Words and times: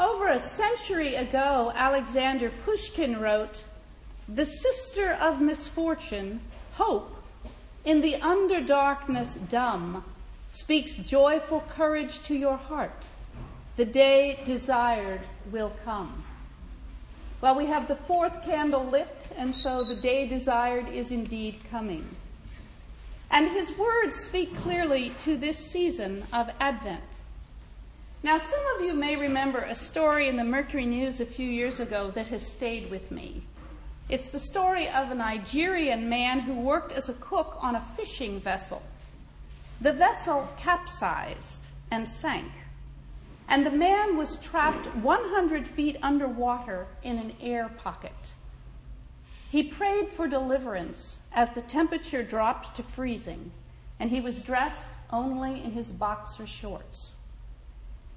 Over 0.00 0.28
a 0.28 0.38
century 0.38 1.16
ago, 1.16 1.72
Alexander 1.74 2.50
Pushkin 2.64 3.20
wrote, 3.20 3.62
The 4.26 4.46
sister 4.46 5.12
of 5.12 5.42
misfortune, 5.42 6.40
hope, 6.72 7.14
in 7.84 8.00
the 8.00 8.14
underdarkness 8.14 9.46
dumb, 9.50 10.02
speaks 10.48 10.96
joyful 10.96 11.60
courage 11.68 12.22
to 12.22 12.34
your 12.34 12.56
heart. 12.56 13.04
The 13.76 13.84
day 13.84 14.40
desired 14.46 15.20
will 15.52 15.72
come. 15.84 16.24
Well, 17.42 17.54
we 17.54 17.66
have 17.66 17.86
the 17.86 17.96
fourth 17.96 18.42
candle 18.42 18.86
lit, 18.86 19.28
and 19.36 19.54
so 19.54 19.84
the 19.84 19.96
day 19.96 20.26
desired 20.26 20.88
is 20.88 21.12
indeed 21.12 21.56
coming. 21.70 22.16
And 23.30 23.50
his 23.50 23.76
words 23.76 24.16
speak 24.16 24.56
clearly 24.56 25.10
to 25.24 25.36
this 25.36 25.58
season 25.58 26.24
of 26.32 26.48
Advent. 26.58 27.02
Now, 28.22 28.36
some 28.36 28.60
of 28.76 28.84
you 28.84 28.92
may 28.92 29.16
remember 29.16 29.60
a 29.60 29.74
story 29.74 30.28
in 30.28 30.36
the 30.36 30.44
Mercury 30.44 30.84
News 30.84 31.20
a 31.20 31.26
few 31.26 31.48
years 31.48 31.80
ago 31.80 32.10
that 32.10 32.26
has 32.26 32.46
stayed 32.46 32.90
with 32.90 33.10
me. 33.10 33.42
It's 34.10 34.28
the 34.28 34.38
story 34.38 34.90
of 34.90 35.10
a 35.10 35.14
Nigerian 35.14 36.06
man 36.06 36.40
who 36.40 36.52
worked 36.52 36.92
as 36.92 37.08
a 37.08 37.14
cook 37.14 37.56
on 37.60 37.76
a 37.76 37.86
fishing 37.96 38.38
vessel. 38.38 38.82
The 39.80 39.94
vessel 39.94 40.46
capsized 40.58 41.64
and 41.90 42.06
sank, 42.06 42.52
and 43.48 43.64
the 43.64 43.70
man 43.70 44.18
was 44.18 44.38
trapped 44.42 44.94
100 44.96 45.66
feet 45.66 45.96
underwater 46.02 46.88
in 47.02 47.16
an 47.16 47.32
air 47.40 47.70
pocket. 47.78 48.32
He 49.50 49.62
prayed 49.62 50.10
for 50.10 50.28
deliverance 50.28 51.16
as 51.32 51.48
the 51.54 51.62
temperature 51.62 52.22
dropped 52.22 52.76
to 52.76 52.82
freezing, 52.82 53.50
and 53.98 54.10
he 54.10 54.20
was 54.20 54.42
dressed 54.42 54.88
only 55.10 55.64
in 55.64 55.70
his 55.70 55.90
boxer 55.90 56.46
shorts. 56.46 57.12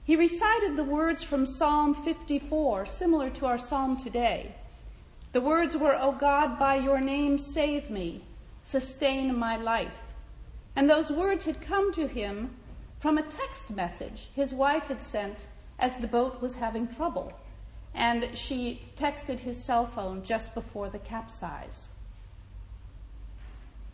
He 0.06 0.18
recited 0.18 0.76
the 0.76 0.84
words 0.84 1.24
from 1.24 1.46
Psalm 1.46 1.94
54, 1.94 2.86
similar 2.86 3.30
to 3.30 3.46
our 3.46 3.58
psalm 3.58 3.96
today. 3.96 4.54
The 5.32 5.40
words 5.40 5.78
were, 5.78 5.96
O 5.96 6.12
God, 6.12 6.60
by 6.60 6.76
your 6.76 7.00
name 7.00 7.38
save 7.38 7.90
me, 7.90 8.24
sustain 8.64 9.38
my 9.38 9.56
life. 9.56 9.94
And 10.76 10.90
those 10.90 11.10
words 11.10 11.46
had 11.46 11.62
come 11.62 11.94
to 11.94 12.08
him 12.08 12.56
from 13.00 13.18
a 13.18 13.24
text 13.24 13.72
message 13.72 14.30
his 14.36 14.54
wife 14.54 14.84
had 14.84 15.02
sent 15.02 15.38
as 15.80 15.98
the 15.98 16.08
boat 16.08 16.42
was 16.42 16.56
having 16.56 16.88
trouble. 16.88 17.32
And 17.96 18.38
she 18.38 18.82
texted 18.98 19.40
his 19.40 19.64
cell 19.64 19.86
phone 19.86 20.24
just 20.24 20.54
before 20.54 20.90
the 20.90 21.00
capsize. 21.00 21.90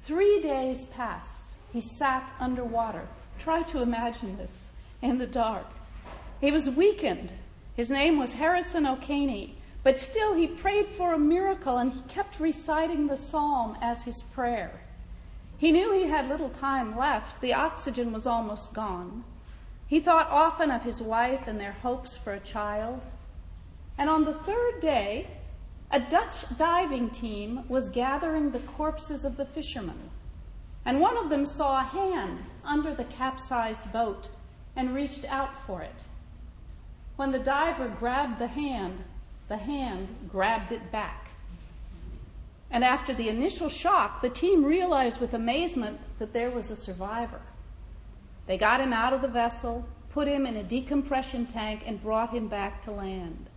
Three 0.01 0.41
days 0.41 0.85
passed. 0.85 1.45
He 1.71 1.81
sat 1.81 2.31
underwater. 2.39 3.07
Try 3.39 3.63
to 3.63 3.81
imagine 3.81 4.37
this 4.37 4.69
in 5.01 5.17
the 5.17 5.27
dark. 5.27 5.67
He 6.41 6.51
was 6.51 6.69
weakened. 6.69 7.33
His 7.75 7.89
name 7.89 8.17
was 8.17 8.33
Harrison 8.33 8.85
Okene, 8.85 9.55
but 9.83 9.99
still 9.99 10.33
he 10.33 10.47
prayed 10.47 10.87
for 10.87 11.13
a 11.13 11.19
miracle 11.19 11.77
and 11.77 11.91
he 11.91 12.01
kept 12.01 12.39
reciting 12.39 13.07
the 13.07 13.17
psalm 13.17 13.77
as 13.81 14.03
his 14.03 14.21
prayer. 14.21 14.81
He 15.57 15.71
knew 15.71 15.91
he 15.91 16.07
had 16.07 16.29
little 16.29 16.49
time 16.49 16.97
left. 16.97 17.41
The 17.41 17.53
oxygen 17.53 18.13
was 18.13 18.25
almost 18.25 18.73
gone. 18.73 19.25
He 19.87 19.99
thought 19.99 20.29
often 20.29 20.71
of 20.71 20.83
his 20.83 21.01
wife 21.01 21.47
and 21.47 21.59
their 21.59 21.73
hopes 21.73 22.15
for 22.15 22.31
a 22.31 22.39
child. 22.39 23.01
And 23.97 24.09
on 24.09 24.23
the 24.23 24.33
third 24.33 24.79
day, 24.79 25.27
a 25.91 25.99
Dutch 25.99 26.45
diving 26.55 27.09
team 27.09 27.65
was 27.67 27.89
gathering 27.89 28.51
the 28.51 28.59
corpses 28.59 29.25
of 29.25 29.35
the 29.35 29.45
fishermen. 29.45 30.11
And 30.85 31.01
one 31.01 31.17
of 31.17 31.29
them 31.29 31.45
saw 31.45 31.81
a 31.81 31.83
hand 31.83 32.39
under 32.63 32.93
the 32.93 33.03
capsized 33.03 33.91
boat 33.91 34.29
and 34.75 34.95
reached 34.95 35.25
out 35.25 35.59
for 35.65 35.81
it. 35.81 36.03
When 37.19 37.33
the 37.33 37.39
diver 37.39 37.89
grabbed 37.89 38.39
the 38.39 38.47
hand, 38.47 39.03
the 39.49 39.57
hand 39.57 40.07
grabbed 40.29 40.71
it 40.71 40.89
back. 40.89 41.31
And 42.71 42.81
after 42.81 43.13
the 43.13 43.27
initial 43.27 43.67
shock, 43.67 44.21
the 44.21 44.29
team 44.29 44.63
realized 44.63 45.19
with 45.19 45.33
amazement 45.33 45.99
that 46.19 46.31
there 46.31 46.49
was 46.49 46.71
a 46.71 46.77
survivor. 46.77 47.41
They 48.47 48.57
got 48.57 48.79
him 48.79 48.93
out 48.93 49.11
of 49.11 49.21
the 49.21 49.27
vessel, 49.27 49.85
put 50.11 50.29
him 50.29 50.45
in 50.45 50.55
a 50.55 50.63
decompression 50.63 51.45
tank, 51.45 51.83
and 51.85 52.01
brought 52.01 52.33
him 52.33 52.47
back 52.47 52.85
to 52.85 52.91
land. 52.91 53.47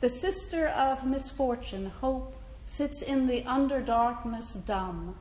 The 0.00 0.08
sister 0.08 0.66
of 0.66 1.06
misfortune, 1.06 1.92
hope, 2.00 2.34
sits 2.66 3.02
in 3.02 3.28
the 3.28 3.42
underdarkness 3.42 4.66
dumb, 4.66 5.14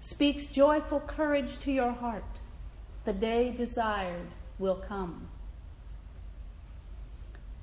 speaks 0.00 0.44
joyful 0.44 1.00
courage 1.00 1.58
to 1.60 1.72
your 1.72 1.92
heart. 1.92 2.38
The 3.06 3.14
day 3.14 3.50
desired 3.50 4.28
will 4.58 4.76
come. 4.76 5.28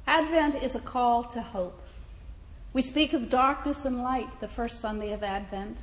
Advent 0.09 0.55
is 0.63 0.73
a 0.73 0.79
call 0.79 1.23
to 1.25 1.39
hope. 1.39 1.79
We 2.73 2.81
speak 2.81 3.13
of 3.13 3.29
darkness 3.29 3.85
and 3.85 4.01
light 4.01 4.39
the 4.39 4.47
first 4.47 4.81
Sunday 4.81 5.13
of 5.13 5.21
Advent. 5.21 5.77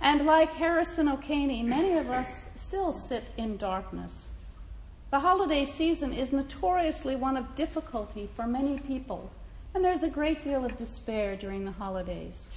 And 0.00 0.24
like 0.24 0.54
Harrison 0.54 1.06
Okene, 1.06 1.62
many 1.66 1.98
of 1.98 2.08
us 2.08 2.46
still 2.56 2.94
sit 2.94 3.24
in 3.36 3.58
darkness. 3.58 4.28
The 5.10 5.20
holiday 5.20 5.66
season 5.66 6.14
is 6.14 6.32
notoriously 6.32 7.14
one 7.14 7.36
of 7.36 7.54
difficulty 7.54 8.30
for 8.34 8.46
many 8.46 8.78
people, 8.78 9.30
and 9.74 9.84
there's 9.84 10.02
a 10.02 10.08
great 10.08 10.42
deal 10.42 10.64
of 10.64 10.78
despair 10.78 11.36
during 11.36 11.66
the 11.66 11.72
holidays. 11.72 12.48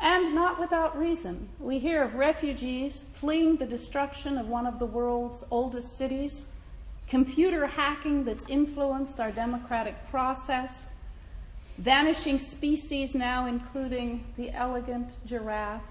And 0.00 0.34
not 0.34 0.60
without 0.60 0.98
reason. 0.98 1.48
We 1.58 1.78
hear 1.78 2.02
of 2.02 2.14
refugees 2.14 3.04
fleeing 3.14 3.56
the 3.56 3.64
destruction 3.64 4.36
of 4.36 4.48
one 4.48 4.66
of 4.66 4.78
the 4.78 4.84
world's 4.84 5.44
oldest 5.50 5.96
cities 5.96 6.44
computer 7.08 7.66
hacking 7.66 8.24
that's 8.24 8.48
influenced 8.48 9.20
our 9.20 9.30
democratic 9.30 9.94
process, 10.10 10.84
vanishing 11.78 12.38
species 12.38 13.14
now, 13.14 13.46
including 13.46 14.24
the 14.36 14.50
elegant 14.50 15.12
giraffe, 15.26 15.82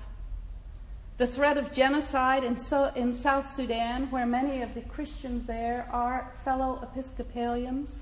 the 1.17 1.27
threat 1.27 1.57
of 1.57 1.71
genocide 1.71 2.43
in, 2.43 2.57
so, 2.57 2.91
in 2.95 3.13
South 3.13 3.51
Sudan, 3.53 4.09
where 4.09 4.25
many 4.25 4.61
of 4.61 4.73
the 4.73 4.81
Christians 4.81 5.45
there 5.45 5.87
are 5.91 6.31
fellow 6.43 6.79
Episcopalians, 6.81 7.97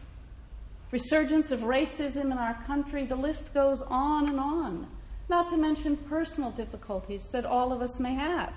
resurgence 0.92 1.52
of 1.52 1.62
racism 1.62 2.26
in 2.26 2.34
our 2.34 2.62
country, 2.66 3.06
the 3.06 3.16
list 3.16 3.54
goes 3.54 3.82
on 3.82 4.30
and 4.30 4.40
on, 4.40 4.88
not 5.30 5.50
to 5.50 5.58
mention 5.58 5.98
personal 5.98 6.52
difficulties 6.52 7.28
that 7.32 7.46
all 7.46 7.74
of 7.74 7.82
us 7.82 8.00
may 8.00 8.14
have. 8.14 8.54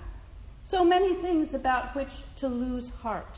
So 0.63 0.83
many 0.83 1.13
things 1.15 1.53
about 1.53 1.95
which 1.95 2.11
to 2.37 2.47
lose 2.47 2.89
heart. 2.89 3.37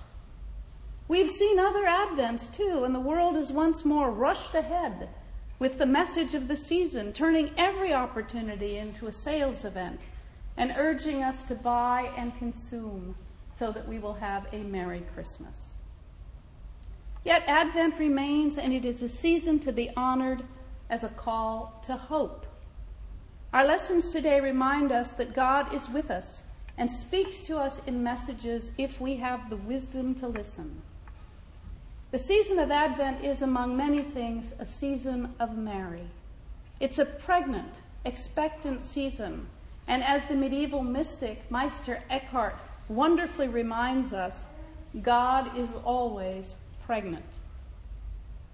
We've 1.07 1.29
seen 1.29 1.57
other 1.57 1.85
advents 1.85 2.53
too, 2.53 2.83
and 2.83 2.93
the 2.93 2.99
world 2.99 3.37
is 3.37 3.51
once 3.51 3.85
more 3.85 4.11
rushed 4.11 4.53
ahead 4.53 5.09
with 5.57 5.77
the 5.77 5.85
message 5.85 6.33
of 6.33 6.47
the 6.47 6.55
season, 6.55 7.13
turning 7.13 7.51
every 7.57 7.93
opportunity 7.93 8.77
into 8.77 9.07
a 9.07 9.11
sales 9.11 9.63
event 9.63 10.01
and 10.57 10.75
urging 10.77 11.23
us 11.23 11.43
to 11.43 11.55
buy 11.55 12.11
and 12.17 12.37
consume 12.37 13.15
so 13.55 13.71
that 13.71 13.87
we 13.87 13.99
will 13.99 14.15
have 14.15 14.47
a 14.51 14.57
Merry 14.57 15.03
Christmas. 15.13 15.75
Yet 17.23 17.43
Advent 17.47 17.97
remains, 17.99 18.57
and 18.57 18.73
it 18.73 18.85
is 18.85 19.01
a 19.01 19.09
season 19.09 19.59
to 19.59 19.71
be 19.71 19.89
honored 19.95 20.43
as 20.89 21.03
a 21.03 21.09
call 21.09 21.81
to 21.85 21.95
hope. 21.95 22.45
Our 23.53 23.65
lessons 23.65 24.11
today 24.11 24.41
remind 24.41 24.91
us 24.91 25.13
that 25.13 25.33
God 25.33 25.73
is 25.73 25.89
with 25.89 26.11
us 26.11 26.43
and 26.77 26.91
speaks 26.91 27.45
to 27.45 27.57
us 27.57 27.81
in 27.87 28.03
messages 28.03 28.71
if 28.77 29.01
we 29.01 29.15
have 29.15 29.49
the 29.49 29.57
wisdom 29.57 30.13
to 30.15 30.27
listen. 30.27 30.81
The 32.17 32.23
season 32.23 32.57
of 32.57 32.71
Advent 32.71 33.23
is, 33.23 33.43
among 33.43 33.77
many 33.77 34.01
things, 34.01 34.51
a 34.57 34.65
season 34.65 35.35
of 35.39 35.55
Mary. 35.55 36.07
It's 36.79 36.97
a 36.97 37.05
pregnant, 37.05 37.71
expectant 38.05 38.81
season. 38.81 39.45
And 39.87 40.03
as 40.03 40.25
the 40.25 40.33
medieval 40.33 40.81
mystic 40.81 41.43
Meister 41.51 42.01
Eckhart 42.09 42.55
wonderfully 42.89 43.49
reminds 43.49 44.13
us, 44.13 44.47
God 45.03 45.55
is 45.55 45.75
always 45.85 46.55
pregnant. 46.87 47.23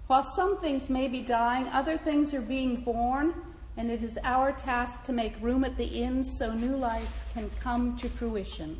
While 0.08 0.24
some 0.24 0.60
things 0.60 0.90
may 0.90 1.08
be 1.08 1.22
dying, 1.22 1.66
other 1.68 1.96
things 1.96 2.34
are 2.34 2.42
being 2.42 2.82
born, 2.82 3.32
and 3.78 3.90
it 3.90 4.02
is 4.02 4.18
our 4.24 4.52
task 4.52 5.04
to 5.04 5.14
make 5.14 5.40
room 5.40 5.64
at 5.64 5.78
the 5.78 5.86
inn 5.86 6.22
so 6.22 6.52
new 6.52 6.76
life 6.76 7.24
can 7.32 7.50
come 7.60 7.96
to 7.96 8.10
fruition. 8.10 8.76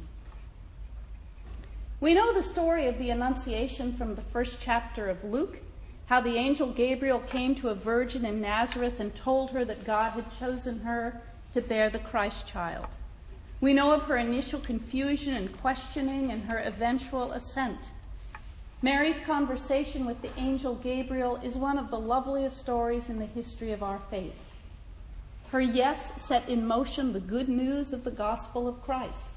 We 2.04 2.12
know 2.12 2.34
the 2.34 2.42
story 2.42 2.86
of 2.86 2.98
the 2.98 3.08
Annunciation 3.08 3.94
from 3.94 4.14
the 4.14 4.20
first 4.20 4.60
chapter 4.60 5.08
of 5.08 5.24
Luke, 5.24 5.56
how 6.04 6.20
the 6.20 6.36
angel 6.36 6.70
Gabriel 6.70 7.20
came 7.20 7.54
to 7.54 7.70
a 7.70 7.74
virgin 7.74 8.26
in 8.26 8.42
Nazareth 8.42 9.00
and 9.00 9.14
told 9.14 9.52
her 9.52 9.64
that 9.64 9.86
God 9.86 10.12
had 10.12 10.38
chosen 10.38 10.80
her 10.80 11.22
to 11.54 11.62
bear 11.62 11.88
the 11.88 11.98
Christ 11.98 12.46
child. 12.46 12.88
We 13.62 13.72
know 13.72 13.90
of 13.90 14.02
her 14.02 14.18
initial 14.18 14.60
confusion 14.60 15.32
and 15.32 15.58
questioning 15.62 16.30
and 16.30 16.44
her 16.50 16.58
eventual 16.58 17.32
assent. 17.32 17.88
Mary's 18.82 19.20
conversation 19.20 20.04
with 20.04 20.20
the 20.20 20.38
angel 20.38 20.74
Gabriel 20.74 21.36
is 21.36 21.56
one 21.56 21.78
of 21.78 21.90
the 21.90 21.98
loveliest 21.98 22.58
stories 22.58 23.08
in 23.08 23.18
the 23.18 23.24
history 23.24 23.72
of 23.72 23.82
our 23.82 24.00
faith. 24.10 24.36
Her 25.52 25.60
yes 25.62 26.20
set 26.20 26.50
in 26.50 26.66
motion 26.66 27.14
the 27.14 27.20
good 27.20 27.48
news 27.48 27.94
of 27.94 28.04
the 28.04 28.10
gospel 28.10 28.68
of 28.68 28.82
Christ. 28.84 29.30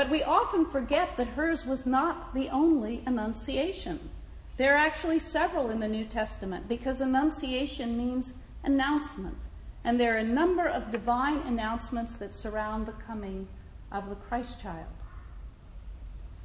But 0.00 0.08
we 0.08 0.22
often 0.22 0.64
forget 0.64 1.18
that 1.18 1.26
hers 1.26 1.66
was 1.66 1.84
not 1.84 2.32
the 2.32 2.48
only 2.48 3.02
annunciation. 3.04 4.08
There 4.56 4.72
are 4.72 4.78
actually 4.78 5.18
several 5.18 5.68
in 5.68 5.78
the 5.78 5.88
New 5.88 6.06
Testament 6.06 6.66
because 6.70 7.02
Annunciation 7.02 7.98
means 7.98 8.32
announcement. 8.64 9.36
And 9.84 10.00
there 10.00 10.14
are 10.14 10.20
a 10.20 10.24
number 10.24 10.66
of 10.66 10.90
divine 10.90 11.40
announcements 11.40 12.14
that 12.14 12.34
surround 12.34 12.86
the 12.86 12.92
coming 12.92 13.46
of 13.92 14.08
the 14.08 14.14
Christ 14.14 14.58
child. 14.58 14.88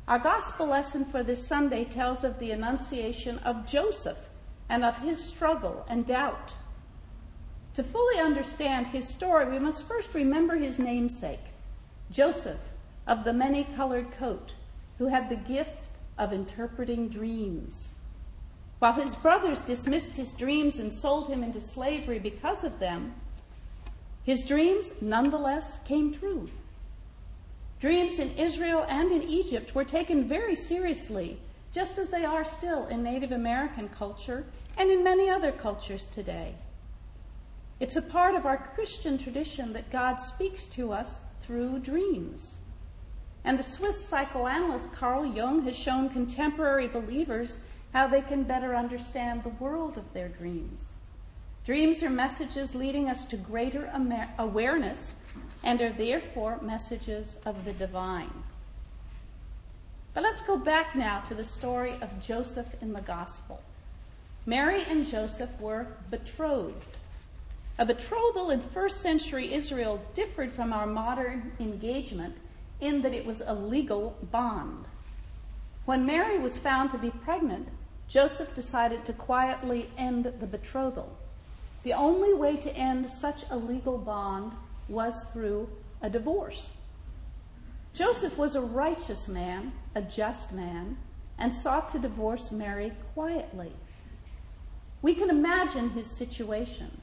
Our 0.09 0.19
gospel 0.19 0.67
lesson 0.67 1.05
for 1.05 1.23
this 1.23 1.47
Sunday 1.47 1.85
tells 1.85 2.25
of 2.25 2.37
the 2.39 2.51
Annunciation 2.51 3.39
of 3.39 3.65
Joseph 3.65 4.29
and 4.67 4.83
of 4.83 4.97
his 4.97 5.23
struggle 5.23 5.85
and 5.87 6.05
doubt. 6.05 6.51
To 7.75 7.83
fully 7.83 8.19
understand 8.19 8.87
his 8.87 9.07
story, 9.07 9.49
we 9.49 9.59
must 9.59 9.87
first 9.87 10.13
remember 10.13 10.57
his 10.57 10.77
namesake, 10.77 11.39
Joseph 12.11 12.59
of 13.07 13.23
the 13.23 13.33
many 13.33 13.63
colored 13.75 14.11
coat, 14.17 14.53
who 14.97 15.07
had 15.07 15.29
the 15.29 15.35
gift 15.35 15.77
of 16.17 16.33
interpreting 16.33 17.09
dreams. 17.09 17.89
While 18.79 18.93
his 18.93 19.15
brothers 19.15 19.61
dismissed 19.61 20.15
his 20.15 20.33
dreams 20.33 20.79
and 20.79 20.91
sold 20.91 21.29
him 21.29 21.43
into 21.43 21.61
slavery 21.61 22.19
because 22.19 22.63
of 22.63 22.79
them, 22.79 23.13
his 24.23 24.45
dreams 24.45 24.91
nonetheless 25.01 25.79
came 25.85 26.13
true. 26.13 26.49
Dreams 27.79 28.19
in 28.19 28.31
Israel 28.31 28.85
and 28.89 29.11
in 29.11 29.23
Egypt 29.23 29.75
were 29.75 29.83
taken 29.83 30.27
very 30.27 30.55
seriously, 30.55 31.39
just 31.73 31.97
as 31.97 32.09
they 32.09 32.25
are 32.25 32.43
still 32.43 32.87
in 32.87 33.03
Native 33.03 33.31
American 33.31 33.89
culture 33.89 34.45
and 34.77 34.89
in 34.89 35.03
many 35.03 35.29
other 35.29 35.51
cultures 35.51 36.07
today. 36.07 36.55
It's 37.79 37.97
a 37.97 38.01
part 38.01 38.35
of 38.35 38.45
our 38.45 38.57
Christian 38.73 39.17
tradition 39.17 39.73
that 39.73 39.91
God 39.91 40.15
speaks 40.15 40.65
to 40.67 40.93
us 40.93 41.19
through 41.41 41.79
dreams. 41.79 42.53
And 43.45 43.59
the 43.59 43.63
Swiss 43.63 44.03
psychoanalyst 44.03 44.91
Carl 44.91 45.23
Jung 45.23 45.63
has 45.65 45.75
shown 45.75 46.09
contemporary 46.09 46.87
believers 46.87 47.57
how 47.93 48.07
they 48.07 48.21
can 48.21 48.43
better 48.43 48.75
understand 48.75 49.43
the 49.43 49.49
world 49.49 49.97
of 49.97 50.13
their 50.13 50.29
dreams. 50.29 50.89
Dreams 51.63 52.01
are 52.01 52.09
messages 52.09 52.73
leading 52.73 53.07
us 53.07 53.23
to 53.25 53.37
greater 53.37 53.91
awareness 54.39 55.15
and 55.63 55.79
are 55.79 55.93
therefore 55.93 56.59
messages 56.61 57.37
of 57.45 57.65
the 57.65 57.73
divine. 57.73 58.33
But 60.15 60.23
let's 60.23 60.41
go 60.41 60.57
back 60.57 60.95
now 60.95 61.19
to 61.21 61.35
the 61.35 61.43
story 61.43 61.93
of 62.01 62.21
Joseph 62.21 62.67
in 62.81 62.93
the 62.93 63.01
Gospel. 63.01 63.61
Mary 64.47 64.83
and 64.89 65.05
Joseph 65.05 65.59
were 65.59 65.87
betrothed. 66.09 66.97
A 67.77 67.85
betrothal 67.85 68.49
in 68.49 68.61
first 68.61 69.01
century 69.01 69.53
Israel 69.53 70.01
differed 70.13 70.51
from 70.51 70.73
our 70.73 70.87
modern 70.87 71.51
engagement 71.59 72.35
in 72.81 73.01
that 73.01 73.13
it 73.13 73.25
was 73.25 73.41
a 73.45 73.53
legal 73.53 74.17
bond. 74.31 74.85
When 75.85 76.05
Mary 76.05 76.39
was 76.39 76.57
found 76.57 76.91
to 76.91 76.97
be 76.97 77.09
pregnant, 77.09 77.67
Joseph 78.07 78.53
decided 78.55 79.05
to 79.05 79.13
quietly 79.13 79.89
end 79.97 80.31
the 80.39 80.47
betrothal. 80.47 81.17
The 81.83 81.93
only 81.93 82.33
way 82.33 82.57
to 82.57 82.75
end 82.75 83.09
such 83.09 83.43
a 83.49 83.57
legal 83.57 83.97
bond 83.97 84.51
was 84.87 85.23
through 85.31 85.69
a 86.01 86.09
divorce. 86.09 86.69
Joseph 87.93 88.37
was 88.37 88.55
a 88.55 88.61
righteous 88.61 89.27
man, 89.27 89.71
a 89.95 90.01
just 90.01 90.51
man, 90.51 90.97
and 91.37 91.53
sought 91.53 91.89
to 91.89 91.99
divorce 91.99 92.51
Mary 92.51 92.91
quietly. 93.13 93.71
We 95.01 95.15
can 95.15 95.29
imagine 95.29 95.91
his 95.91 96.07
situation, 96.07 97.01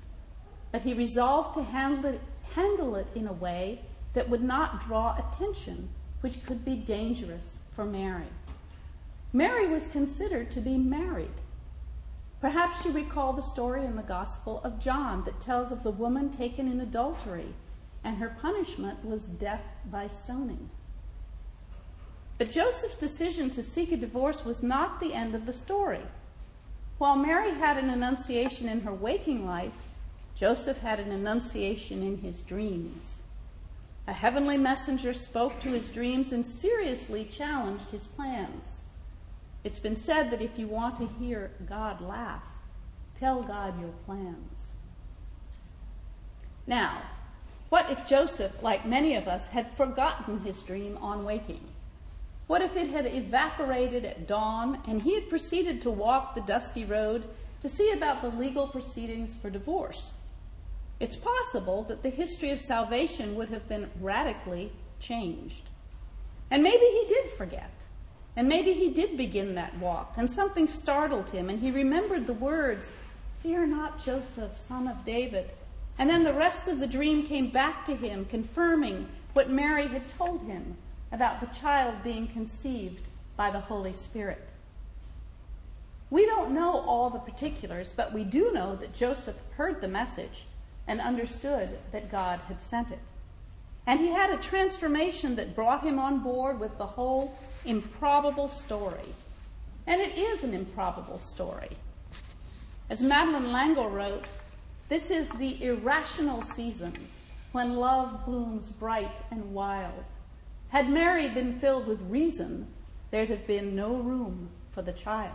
but 0.70 0.82
he 0.82 0.92
resolved 0.92 1.54
to 1.54 1.62
handle 1.62 2.10
it, 2.10 2.20
handle 2.54 2.96
it 2.96 3.06
in 3.14 3.26
a 3.26 3.32
way 3.32 3.80
that 4.12 4.29
would 4.29 4.43
not 4.43 4.85
draw 4.87 5.17
attention, 5.17 5.88
which 6.20 6.44
could 6.44 6.64
be 6.64 6.76
dangerous 6.76 7.59
for 7.75 7.85
Mary. 7.85 8.26
Mary 9.32 9.67
was 9.67 9.87
considered 9.87 10.50
to 10.50 10.61
be 10.61 10.76
married. 10.76 11.31
Perhaps 12.41 12.85
you 12.85 12.93
recall 12.93 13.32
the 13.32 13.41
story 13.41 13.85
in 13.85 13.97
the 13.97 14.03
Gospel 14.03 14.61
of 14.64 14.79
John 14.79 15.25
that 15.25 15.41
tells 15.41 15.73
of 15.73 15.82
the 15.82 15.91
woman 15.91 16.31
taken 16.31 16.70
in 16.70 16.81
adultery, 16.81 17.55
and 18.05 18.17
her 18.17 18.37
punishment 18.41 19.05
was 19.05 19.26
death 19.26 19.64
by 19.91 20.09
stoning. 20.09 20.69
But 22.37 22.50
Joseph's 22.50 22.97
decision 22.97 23.49
to 23.50 23.62
seek 23.62 23.93
a 23.93 23.97
divorce 23.97 24.44
was 24.44 24.62
not 24.62 24.99
the 24.99 25.14
end 25.14 25.35
of 25.35 25.47
the 25.47 25.53
story. 25.53 26.03
While 26.99 27.17
Mary 27.17 27.55
had 27.55 27.79
an 27.79 27.88
annunciation 27.88 28.69
in 28.69 28.81
her 28.81 28.93
waking 28.93 29.47
life, 29.47 29.73
Joseph 30.35 30.79
had 30.79 30.99
an 30.99 31.12
annunciation 31.12 32.03
in 32.03 32.19
his 32.19 32.41
dreams. 32.41 33.21
A 34.06 34.12
heavenly 34.12 34.56
messenger 34.56 35.14
spoke 35.14 35.60
to 35.60 35.70
his 35.70 35.90
dreams 35.90 36.32
and 36.32 36.44
seriously 36.44 37.25
challenged 37.25 37.90
his 37.90 38.08
plans. 38.08 38.82
It's 39.62 39.78
been 39.78 39.96
said 39.96 40.31
that 40.31 40.43
if 40.43 40.58
you 40.58 40.66
want 40.66 40.99
to 40.99 41.25
hear 41.25 41.52
God 41.69 42.00
laugh, 42.00 42.56
tell 43.20 43.43
God 43.43 43.81
your 43.81 43.93
plans. 44.04 44.72
Now, 46.66 47.02
what 47.69 47.90
if 47.90 48.06
Joseph, 48.06 48.60
like 48.60 48.84
many 48.84 49.14
of 49.14 49.28
us, 49.28 49.49
had 49.49 49.76
forgotten 49.76 50.40
his 50.40 50.62
dream 50.62 50.99
on 51.00 51.25
waking? 51.25 51.60
What 52.49 52.60
if 52.60 52.76
it 52.76 52.90
had 52.90 53.06
evaporated 53.06 54.04
at 54.04 54.26
dawn 54.26 54.82
and 54.87 55.00
he 55.00 55.14
had 55.14 55.31
proceeded 55.31 55.81
to 55.82 55.90
walk 55.90 56.34
the 56.34 56.40
dusty 56.40 56.84
road 56.84 57.25
to 57.60 57.69
see 57.69 57.93
about 57.93 58.20
the 58.20 58.28
legal 58.28 58.66
proceedings 58.66 59.34
for 59.34 59.49
divorce? 59.49 60.12
It's 61.02 61.16
possible 61.16 61.82
that 61.88 62.04
the 62.04 62.10
history 62.10 62.50
of 62.50 62.60
salvation 62.60 63.34
would 63.34 63.49
have 63.49 63.69
been 63.69 63.90
radically 64.00 64.70
changed. 65.00 65.69
And 66.49 66.62
maybe 66.62 66.84
he 66.84 67.06
did 67.08 67.28
forget. 67.32 67.72
And 68.37 68.49
maybe 68.49 68.72
he 68.72 68.88
did 68.88 69.16
begin 69.16 69.56
that 69.56 69.76
walk, 69.78 70.14
and 70.16 70.31
something 70.31 70.69
startled 70.69 71.28
him, 71.31 71.50
and 71.50 71.58
he 71.58 71.72
remembered 71.72 72.28
the 72.28 72.32
words, 72.32 72.93
Fear 73.43 73.66
not, 73.66 74.04
Joseph, 74.04 74.56
son 74.56 74.87
of 74.87 75.04
David. 75.04 75.50
And 75.99 76.08
then 76.08 76.22
the 76.22 76.32
rest 76.32 76.69
of 76.69 76.78
the 76.78 76.87
dream 76.87 77.26
came 77.26 77.50
back 77.50 77.84
to 77.87 77.96
him, 77.96 78.25
confirming 78.25 79.08
what 79.32 79.50
Mary 79.50 79.88
had 79.88 80.08
told 80.08 80.44
him 80.44 80.76
about 81.10 81.40
the 81.40 81.58
child 81.58 81.96
being 82.04 82.28
conceived 82.28 83.08
by 83.37 83.50
the 83.50 83.58
Holy 83.58 83.93
Spirit. 83.93 84.49
We 86.10 86.26
don't 86.26 86.54
know 86.54 86.78
all 86.78 87.10
the 87.10 87.19
particulars, 87.19 87.93
but 87.94 88.12
we 88.12 88.22
do 88.22 88.52
know 88.52 88.76
that 88.76 88.94
Joseph 88.94 89.37
heard 89.56 89.81
the 89.81 89.88
message 89.88 90.46
and 90.87 91.00
understood 91.00 91.79
that 91.93 92.11
God 92.11 92.40
had 92.49 92.61
sent 92.61 92.90
it. 92.90 92.99
And 93.87 94.00
he 94.00 94.08
had 94.08 94.31
a 94.31 94.37
transformation 94.37 95.37
that 95.37 95.56
brought 95.56 95.82
him 95.82 95.99
on 95.99 96.20
board 96.20 96.61
with 96.61 96.76
the 96.79 96.87
whole 96.87 97.37
improbable 97.64 98.49
story. 98.49 99.14
And 99.87 100.00
it 100.00 100.17
is 100.17 100.44
an 100.44 100.55
improbable 100.55 101.19
story. 101.19 101.76
As 102.88 103.02
Madeleine 103.02 103.52
L'Engle 103.52 103.90
wrote, 103.90 104.25
this 104.88 105.11
is 105.11 105.30
the 105.30 105.62
irrational 105.64 106.42
season 106.42 106.92
when 107.52 107.76
love 107.76 108.25
blooms 108.25 108.68
bright 108.68 109.11
and 109.30 109.52
wild. 109.52 110.04
Had 110.68 110.88
Mary 110.88 111.28
been 111.28 111.59
filled 111.59 111.87
with 111.87 112.00
reason, 112.02 112.66
there'd 113.11 113.30
have 113.30 113.47
been 113.47 113.75
no 113.75 113.95
room 113.95 114.49
for 114.73 114.83
the 114.83 114.92
child. 114.92 115.35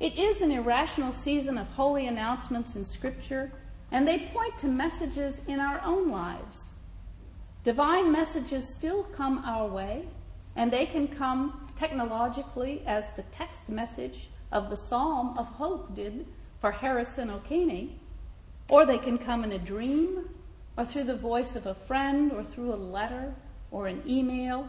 It 0.00 0.18
is 0.18 0.40
an 0.40 0.50
irrational 0.50 1.12
season 1.12 1.58
of 1.58 1.68
holy 1.68 2.06
announcements 2.06 2.74
in 2.74 2.84
Scripture 2.84 3.52
and 3.92 4.08
they 4.08 4.18
point 4.18 4.56
to 4.58 4.66
messages 4.66 5.42
in 5.46 5.60
our 5.60 5.80
own 5.84 6.10
lives. 6.10 6.70
Divine 7.62 8.10
messages 8.10 8.66
still 8.66 9.04
come 9.04 9.44
our 9.44 9.68
way, 9.68 10.08
and 10.56 10.72
they 10.72 10.86
can 10.86 11.06
come 11.06 11.70
technologically 11.78 12.82
as 12.86 13.10
the 13.10 13.22
text 13.24 13.68
message 13.68 14.30
of 14.50 14.70
the 14.70 14.76
Psalm 14.76 15.36
of 15.38 15.46
Hope 15.46 15.94
did 15.94 16.26
for 16.60 16.72
Harrison 16.72 17.28
Okene, 17.28 17.90
or 18.68 18.86
they 18.86 18.98
can 18.98 19.18
come 19.18 19.44
in 19.44 19.52
a 19.52 19.58
dream, 19.58 20.28
or 20.76 20.86
through 20.86 21.04
the 21.04 21.16
voice 21.16 21.54
of 21.54 21.66
a 21.66 21.74
friend, 21.74 22.32
or 22.32 22.42
through 22.42 22.72
a 22.72 22.76
letter, 22.76 23.34
or 23.70 23.86
an 23.86 24.02
email. 24.08 24.68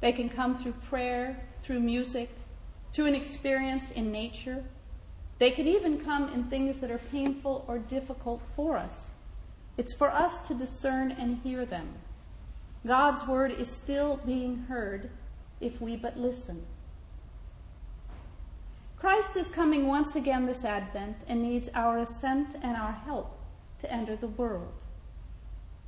They 0.00 0.12
can 0.12 0.28
come 0.28 0.54
through 0.54 0.74
prayer, 0.88 1.40
through 1.62 1.80
music, 1.80 2.30
through 2.92 3.06
an 3.06 3.14
experience 3.14 3.90
in 3.90 4.12
nature, 4.12 4.64
they 5.40 5.50
could 5.50 5.66
even 5.66 6.04
come 6.04 6.28
in 6.34 6.44
things 6.44 6.80
that 6.80 6.90
are 6.90 6.98
painful 6.98 7.64
or 7.66 7.78
difficult 7.78 8.42
for 8.54 8.76
us. 8.76 9.08
It's 9.78 9.94
for 9.94 10.10
us 10.10 10.46
to 10.48 10.54
discern 10.54 11.12
and 11.12 11.38
hear 11.38 11.64
them. 11.64 11.88
God's 12.86 13.26
word 13.26 13.52
is 13.52 13.74
still 13.74 14.20
being 14.26 14.58
heard 14.68 15.10
if 15.58 15.80
we 15.80 15.96
but 15.96 16.18
listen. 16.18 16.62
Christ 18.98 19.38
is 19.38 19.48
coming 19.48 19.86
once 19.86 20.14
again 20.14 20.44
this 20.44 20.62
Advent 20.62 21.16
and 21.26 21.40
needs 21.40 21.70
our 21.74 22.00
assent 22.00 22.56
and 22.62 22.76
our 22.76 22.92
help 22.92 23.38
to 23.78 23.90
enter 23.90 24.16
the 24.16 24.28
world. 24.28 24.74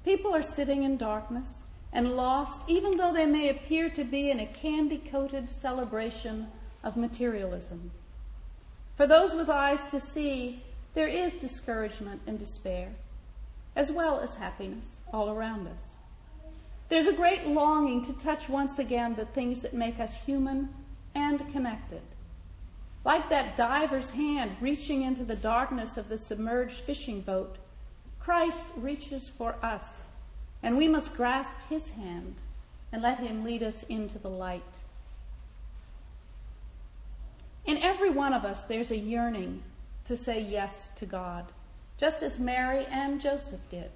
People 0.03 0.35
are 0.35 0.43
sitting 0.43 0.85
in 0.85 0.97
darkness 0.97 1.63
and 1.93 2.17
lost, 2.17 2.63
even 2.69 2.97
though 2.97 3.13
they 3.13 3.27
may 3.27 3.51
appear 3.51 3.91
to 3.91 4.03
be 4.03 4.31
in 4.31 4.41
a 4.41 4.47
candy 4.47 4.97
coated 4.97 5.51
celebration 5.51 6.49
of 6.83 6.97
materialism. 6.97 7.91
For 9.03 9.09
those 9.09 9.35
with 9.35 9.49
eyes 9.49 9.83
to 9.87 9.99
see, 9.99 10.63
there 10.95 11.09
is 11.09 11.35
discouragement 11.35 12.23
and 12.29 12.39
despair, 12.39 12.93
as 13.75 13.91
well 13.91 14.21
as 14.21 14.37
happiness 14.37 14.99
all 15.13 15.29
around 15.29 15.67
us. 15.67 15.97
There's 16.89 17.09
a 17.09 17.13
great 17.13 17.49
longing 17.49 18.05
to 18.05 18.13
touch 18.13 18.49
once 18.49 18.79
again 18.79 19.17
the 19.17 19.25
things 19.25 19.63
that 19.63 19.75
make 19.75 19.99
us 19.99 20.15
human 20.15 20.69
and 21.17 21.41
connected 21.51 22.03
Like 23.05 23.29
that 23.29 23.57
diver's 23.57 24.13
hand 24.13 24.53
reaching 24.61 25.03
into 25.03 25.25
the 25.25 25.35
darkness 25.35 25.97
of 25.97 26.09
the 26.09 26.17
submerged 26.17 26.83
fishing 26.83 27.23
boat, 27.23 27.57
Christ 28.21 28.69
reaches 28.77 29.29
for 29.29 29.57
us, 29.65 30.05
and 30.63 30.79
we 30.79 30.87
must 30.87 31.17
grasp 31.17 31.57
his 31.69 31.91
hand 31.91 32.37
and 32.93 33.03
let 33.03 33.19
him 33.19 33.43
lead 33.43 33.65
us 33.65 33.83
into 33.83 34.21
the 34.21 34.31
light. 34.31 34.79
In 37.65 37.79
every 37.79 38.11
one 38.11 38.33
of 38.33 38.45
us, 38.45 38.65
there's 38.65 38.91
a 38.91 38.97
yearning 38.97 39.63
to 40.05 40.17
say 40.17 40.41
yes 40.41 40.91
to 40.97 41.07
God, 41.07 41.47
just 41.99 42.23
as 42.23 42.39
Mary 42.39 42.87
and 42.87 43.21
Joseph 43.21 43.61
did. 43.71 43.91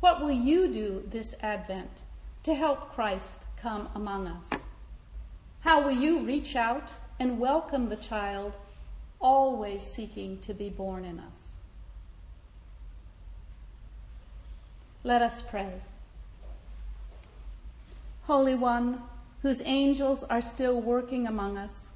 What 0.00 0.20
will 0.20 0.30
you 0.30 0.72
do 0.72 1.02
this 1.10 1.34
Advent 1.40 1.90
to 2.44 2.54
help 2.54 2.94
Christ 2.94 3.40
come 3.60 3.88
among 3.94 4.28
us? 4.28 4.60
How 5.60 5.82
will 5.82 5.92
you 5.92 6.20
reach 6.20 6.54
out 6.54 6.88
and 7.18 7.40
welcome 7.40 7.88
the 7.88 7.96
child 7.96 8.52
always 9.18 9.82
seeking 9.82 10.38
to 10.42 10.54
be 10.54 10.68
born 10.68 11.04
in 11.04 11.18
us? 11.18 11.48
Let 15.02 15.22
us 15.22 15.42
pray. 15.42 15.72
Holy 18.24 18.54
One, 18.54 19.02
whose 19.42 19.62
angels 19.64 20.24
are 20.24 20.40
still 20.40 20.80
working 20.80 21.26
among 21.26 21.56
us, 21.56 21.86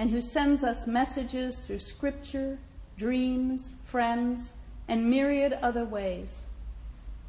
and 0.00 0.10
who 0.10 0.22
sends 0.22 0.64
us 0.64 0.86
messages 0.86 1.58
through 1.58 1.78
scripture, 1.78 2.58
dreams, 2.96 3.76
friends, 3.84 4.54
and 4.88 5.10
myriad 5.10 5.52
other 5.60 5.84
ways. 5.84 6.46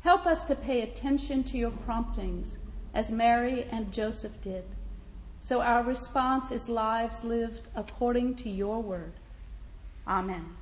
Help 0.03 0.25
us 0.25 0.45
to 0.45 0.55
pay 0.55 0.81
attention 0.81 1.43
to 1.43 1.57
your 1.57 1.71
promptings 1.71 2.59
as 2.93 3.11
Mary 3.11 3.65
and 3.73 3.91
Joseph 3.91 4.41
did, 4.41 4.63
so 5.41 5.59
our 5.59 5.83
response 5.83 6.49
is 6.49 6.69
lives 6.69 7.25
lived 7.25 7.67
according 7.75 8.35
to 8.35 8.49
your 8.49 8.81
word. 8.81 9.15
Amen. 10.07 10.55